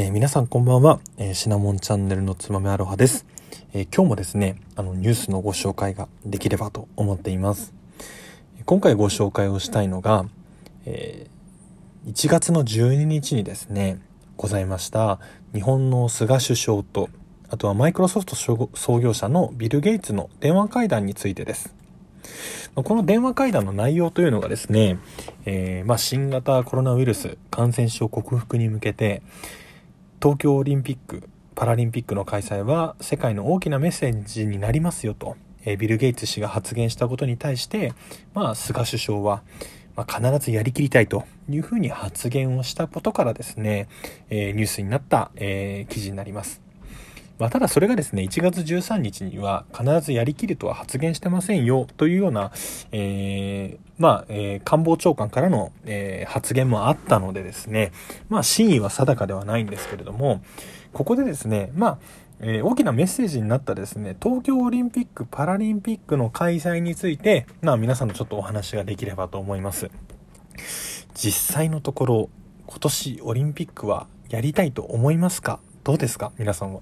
[0.00, 3.26] えー、皆さんこんばんは、えー、シナモンチャンネルのつまめアロハです、
[3.72, 7.74] えー、今日もですね、あのニュースのご紹介ができればと思っています。
[8.64, 10.26] 今回ご紹介をしたいのが、
[10.86, 11.26] え
[12.06, 14.00] 1月の12日にですね、
[14.36, 15.18] ございました
[15.52, 17.08] 日本の菅首相と、
[17.48, 21.74] あとはマイクロソフト創業者のビル・ゲイツの電話会談についてです。
[22.76, 25.00] この電話会談の内容というのがですね、
[25.44, 29.22] えー、まあ、新型コロナウイルス感染症克服に向けて、
[30.20, 37.92] 東京オリンピック・パラリンピックの開催は世界の大きなメッセージになりますよと、えビル・ゲイツ氏が発言したことに対して、
[38.34, 39.42] まあ、菅首相は、
[39.94, 43.88] まあ、必ずやりきりたいというふうに発言をしたことからですね、
[44.28, 46.67] え、ニュースになった、え、記事になります。
[47.38, 52.50] まあ、ただそれがですね、1月13日には必ずやりきるとは発言してませんよというような、
[52.90, 57.92] えー、まあ、えー、官房長官からの、えー、発言もあったのでですね、
[58.28, 60.42] まあ、真意は定かではないんですけれども、
[60.92, 61.98] ここでですね、まあ、
[62.40, 69.90] えー、大きなメッセージになったですね、東京オリンピック・パラリンピックの開催について、まあ、皆さんとちょっとお話ができればと思います。
[71.14, 72.30] 実際のところ、
[72.66, 75.60] 今年オリンピックはやりたいと思いますか？
[75.88, 76.32] どうですか？
[76.36, 76.80] 皆さんは。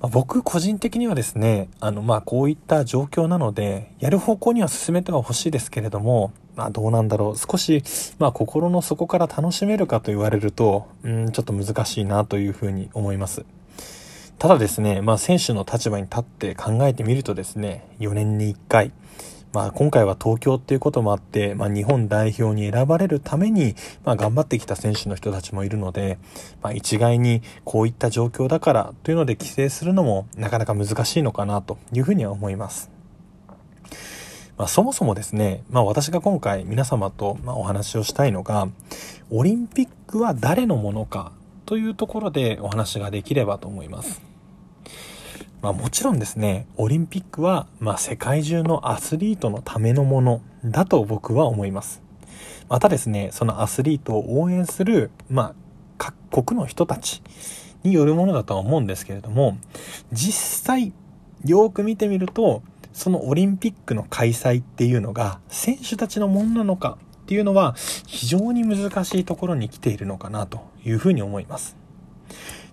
[0.00, 7.36] まあ、僕個人的にはですね、あの、まあ、こういった状況なので、やる方向には進めては欲しいですけれども、まあ、どうなんだろう。
[7.36, 7.84] 少し、
[8.18, 13.44] まあ、心の底から楽しめるかと言われると、うん、ちょっと難しいなというふうに思います。
[14.40, 18.90] ただですね、まあ、選手の立場に立って考えてみるとですね、4年に1回、
[19.56, 26.18] まあ、今回は東京っていうこともあって、まあ、日本代表に選ばれるために、まあ、頑張ってきた選手の人たちもいるので、
[26.60, 32.90] まあ、一概にこういった状況だからというので規制するのもなかなか難しいのかなというふうには思います。
[34.58, 38.68] まあ、そもそもですね、まあ、私が今回皆様とまお話をしたいのが、
[39.30, 41.32] オリンピックは誰のものか
[41.64, 44.20] というところでお話ができればと思います。
[45.62, 52.02] まあもちろんですね、オリンピックは、まあ世界中のアスリートのためのものだと僕は思います。
[52.68, 55.54] またですね、そのアスリートを応援する、まあ
[55.98, 57.22] 各国の人たち
[57.82, 59.56] によるものだとは思うんですけれども、
[60.12, 60.92] 実際
[61.44, 67.74] よく見てみると、そのオリンピックの開催っていうのが選手たちのものなのかっていうのは
[68.06, 71.76] 非常に難しいところに来ているのかなというふうに思います。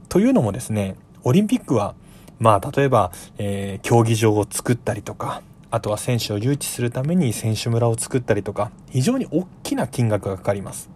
[0.07, 1.95] というのもですね、オリンピックは
[2.39, 10.89] まあ、例えば、えー、競技場を作ったりとか、あとは選手を誘致するために選手村を作ったりとか、非常に大きな金額がかかります。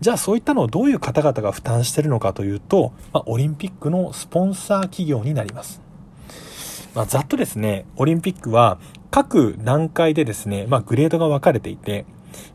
[0.00, 5.80] じゃあそういったのをどういう方々が負担してるのかというと、まあ、オリンピックのスポンサー企業になります。
[6.94, 8.78] まあ、ざっとですね、オリンピックは
[9.10, 12.04] 各段階でですね、まあ、グレードが分かれていて、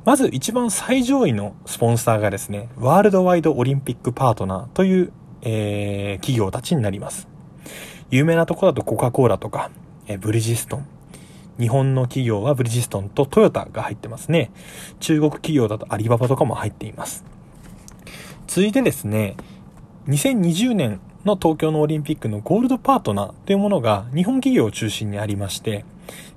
[0.05, 5.11] まず一番最上位のスポンサーがですね、ワールドワイドオリンピックパートナーという、
[5.41, 7.27] えー、企業たちになります。
[8.11, 9.71] 有名なとこだとコカ・コーラとか、
[10.07, 10.85] えブリヂストン。
[11.57, 14.51] 日本の企業はブリヂストンとトヨタが入ってますね。
[14.99, 17.23] 中国企業だとアリババとかも入っています。
[18.47, 19.37] 続いてですね、
[20.07, 25.85] 2020年の東京のオリンピックのゴールドパートナーというものが日本企業を中心にありまして、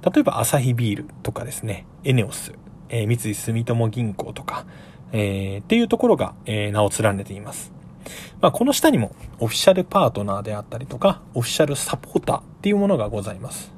[0.03, 2.53] 例えばアサヒビールとかですね、エネオス、
[2.89, 4.65] えー、三井住友銀行とか、
[5.11, 7.73] えー、っていうところが、えー、名を連ねています。
[8.41, 13.73] まあ、この下にもオフィシャルパートナーであったりとか、オフィシャルサポーターっていうものがございます。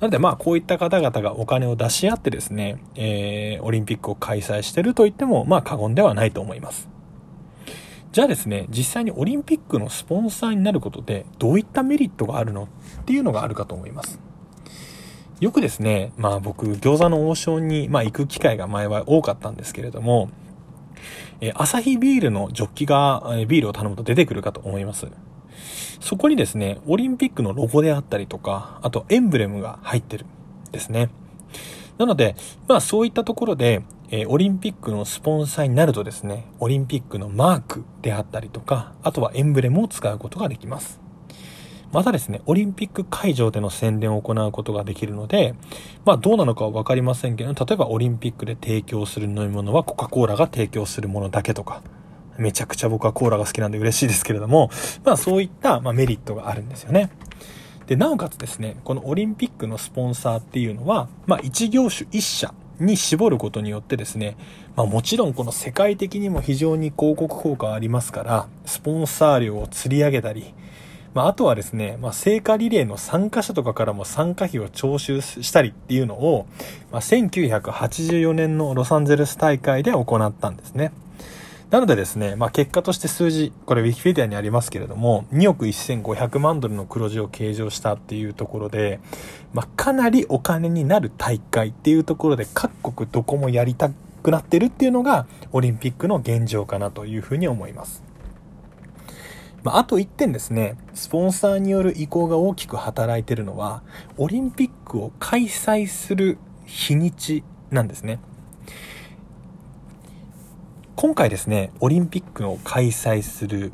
[0.00, 6.88] なのでまあこういった方々がお金を出し合ってですね、えー、オリンピックを開催してると言ってもまあ過言ではないと思います。
[8.12, 12.68] じゃあですね、実際にオリンピックのスポンサーになることでどういったメリットがあるの
[13.02, 14.18] っていうのがあるかと思います。
[15.38, 20.30] よくですね、まあ僕餃子の王将にまあ行く機会が前は多かったんですけれども、
[21.40, 25.06] えアサヒビールのジョッキが、えビールを頼むと出てくるかと思います。
[26.00, 30.26] そこにですね、オリンピックのロゴであったりとか、あとエンブレムが入ってる
[30.72, 31.10] ですね。
[31.98, 32.36] なので、
[32.68, 41.00] まあそういったところで、えー、オリンピックのスポンサーになるとですね、オリンピックのマークであったりとか、あとはエンブレムを使うことができます。
[41.92, 45.54] またですね、オリンピック会場での宣伝を行うことができるので、
[46.04, 51.82] まあどうなのかはわかりませんけど、例えばオリンピックで提供する飲み物はコカ・コーラが提供するものだけとか、
[52.38, 54.70] めちゃくちゃ僕はコーラが好きなんで嬉しいですけれども、
[55.04, 57.10] まあそういった、ま、メリットがあるんですよね。
[57.86, 64.36] で、なおかつですね、このオリンピックのスポンサーっていうのは、まあ一業種一社に絞ることによってですね、
[64.74, 70.52] まあもちろんこの世界的にも非常に広告効果ありますから、スポンサー料を釣り上げたり、
[71.16, 76.46] まあ、あとはですね、まあ、聖火リレーの参加者とかからも参加費を徴収したりっていうのを、
[76.92, 80.92] まあ、1984年のロサンゼルス大会で行ったんですね。
[81.70, 89.00] なのでですね、まあ結果として数字、これ Wikipedia にありますけれども、2億1500万ドルの黒字を計上したっていうところで、
[89.54, 93.90] まあかなりお金になる大会っていうところで各国どこもやりた
[94.22, 98.04] くなってるっていうのがオリンピックの現状かなというふうに思います。
[99.66, 103.82] まあ、と1点ですね、スポンサーによる意向が大きく働いてるのは、
[104.16, 108.20] オリンピックを開催する日にちなんですね。
[110.94, 113.72] 今回ですね、オリンピックを開催する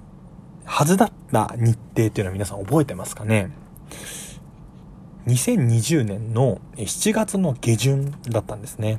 [0.64, 3.50] はずだった日程っていうのは皆さん覚えてますかね
[5.26, 8.98] ？2020年の7月の下旬だったんですね。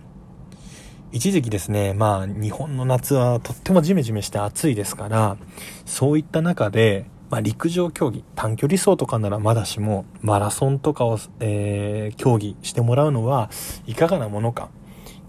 [1.14, 5.38] 一時期ですね、まあ日本の夏はとってもジメジメして暑いですから、
[5.86, 13.52] そういった中で、まあ、陸上競技、短距離走とかならまだしも、マラソンとかを、えー、競技してもらうのは
[13.86, 14.70] いかがなものか。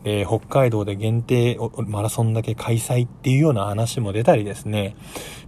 [0.04, 4.96] えー、北海道で限定マラソンだけ開催っていうような話も出たりですね。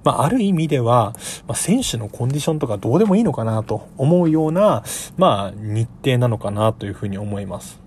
[0.02, 1.14] まあ、ある意味では、
[1.46, 4.82] まあ、選手のコンディションとかどうでもいいのかなと思うような、
[5.16, 7.85] まあ、日程なのかなというふうに思います。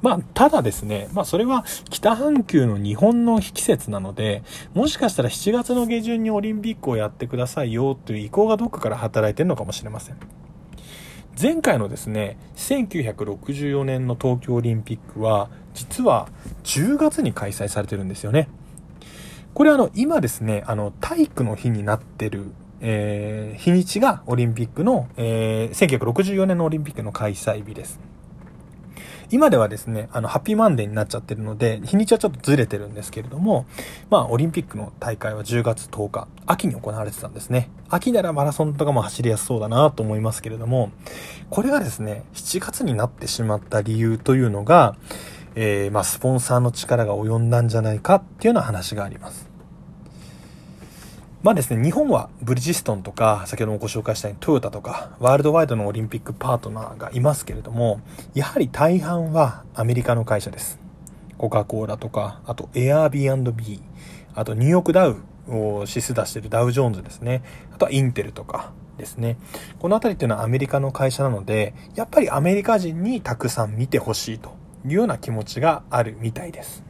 [0.00, 4.42] まあ、ただですね、まあ、それは北半球の日本の季節なので、
[4.74, 10.16] もしかしたら7月の下旬にオリンピックをやってくださいよという意向がどっかから働いてるのかもしれません。
[11.40, 16.28] 前回のですね、1964年の東京オリンピックは、実は
[16.64, 18.48] 10月に開催されてるんですよね。
[19.54, 28.00] これあの、今ですね、あの、体育の日になってる、えー、日にちがオリンピックの、えー、1964年のオリンピックの開催日です。
[29.30, 33.66] 今ではですね、あの、ハッピーマンデーになっちゃってるので、日にちはちょっとずれてるんですけれども、
[34.08, 37.68] まあ、オリンピックの大会は10月10日、秋に行われてたんですね。
[37.90, 40.92] 秋ならマラソンとかも走りやすそうだなと思いますけれども、
[41.50, 44.96] これがですね、7月になってしまった理由というのが、
[45.56, 49.47] えー、まあ、スポンサーの力が及んだんじゃないかっていうような話があります。
[51.40, 58.00] まあですね、日本はブリヂストンとか、先ほどもご紹介したようにトヨタとか、ワールドワイドのオリンピックパートナーがいますけれども、
[58.34, 60.80] やはり大半はアメリカの会社です。
[61.36, 63.80] コカ・コーラとか、あと Airbnb、
[64.34, 67.42] あとニューヨークダウを指数出してるダウジョーンズですね。
[67.72, 69.36] あとはインテルとかですね。
[69.78, 76.82] このあたりっていうのはアメリカの会社なので、やっぱりアメリカ人にたくさん見てほしいというような気持ちがあるみたいです。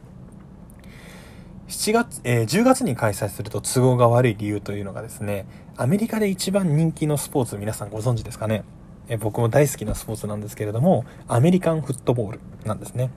[1.69, 5.45] 7月、えー、10月に開催すると都合が悪い理由というのがですね、
[5.77, 8.63] アメリカで一番人気のスポーツ皆さんご存知ですかね、
[9.07, 13.11] えー、僕も大好きなスポーツなんですけれども、アメリカンフットボールなんですね。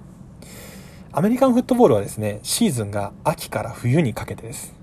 [1.13, 4.75] アメリカンフットボールはですね、シーズンが秋から冬にかけてです。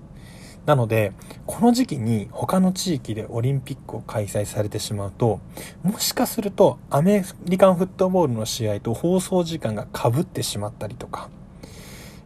[0.66, 1.12] なので、
[1.46, 5.42] この時期に他の地域でオリンピックを開催されてしまうと、
[5.84, 11.30] もしかするとアメリカンフットボールの試合と放送時間が被ってしまったりとか、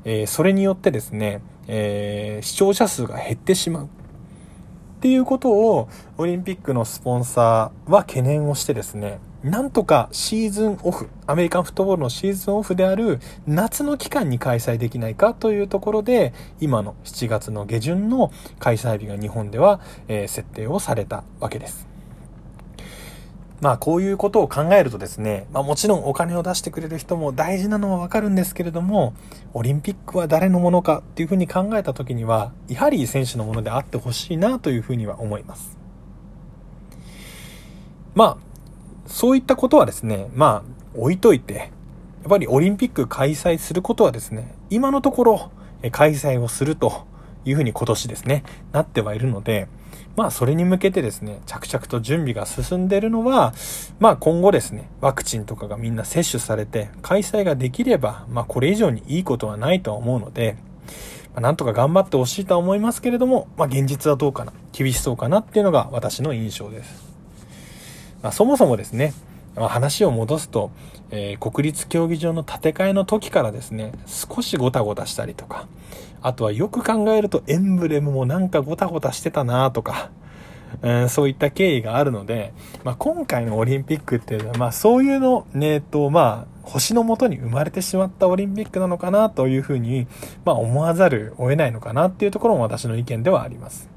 [0.06, 3.86] えー、それによってですね、えー、視聴者数が減ってしまう。
[3.86, 3.88] っ
[5.04, 21.93] ていうことを、オリンピックのスポンサーは懸念をしてですね、なんとかシーズンオフ、アメリカンフットボールのシーズンオフである夏の期間に開催できないかというところで、今の7月の下旬の開催日が日本では、え、設定をされたわけです。
[23.64, 29.14] まあこういうことを考えるとですね、まあもちろんお金を出してくれる人も大事なのはわかるんですけれども、
[29.54, 35.78] オリンピックは誰のものかっていうふうに考えた時には、やはり選手のものであってほしいなというふうには思います。
[38.16, 38.38] まあ、
[39.08, 41.64] そういったことはですね、まあ置いといて、や
[42.28, 45.52] っぱりオリンピック開催することはですね、今のところ
[45.94, 47.06] 開催をすると
[47.46, 49.68] いうふうに今年ですね、なってはいるので、
[50.16, 53.54] まあそれに向けてですね、着々と準備が進んでいるのは、
[54.00, 60.58] まあ今後ですね、ワクチンとかがみんな接種されて開催ができれば、まあこれ以上にいいことはないとは思うので、
[61.34, 67.14] まあ、なんとか頑張ってほしいとは思いますけれども、まあ現実はどうかな、厳しそうかなっていうのが私の印象です。
[68.22, 69.14] まあそもそもですね、
[69.56, 70.72] まあ、話を戻すと、
[71.12, 75.68] えー、国立競技場の建て替えの時からですね、少しゴタゴタしたりとか、
[76.22, 80.10] あとはよく考えるとエンブレムもなんかゴタゴタしてたなとか、
[80.82, 90.08] うん、そういった経緯があるので、まあ、今回のオリンピックっていうのは、まあ、そういうの、ねえ、と、まあ、星のもとに生まれてしまったオリンピックなのかなというふうに、
[90.46, 93.90] まあ、思わざるを得ないのかなっていうところも私の意見ではあります。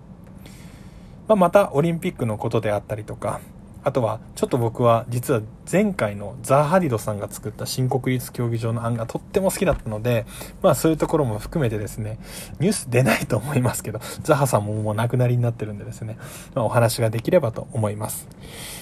[1.29, 3.41] まあ、また、オリンピックのことであったりとか、
[3.87, 10.27] あとは、ちょっと僕は実は前回のザ・ハリドさんが作った新国立競技場の案がとっても好きだったので、
[10.61, 12.19] まあそういうところも含めてですね、
[12.59, 16.19] ニュース出ないと思いますけど、 ザハさんももう亡くなりになってるんでですね、
[16.57, 18.27] まあ、お話ができればと思います。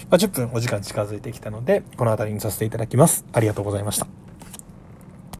[0.09, 3.27] まあ、10分お時間近づいてきたので、この辺りにさせていただきます。
[3.35, 4.07] ありがとうございました。